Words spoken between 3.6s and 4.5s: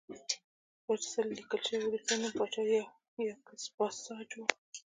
پاساج و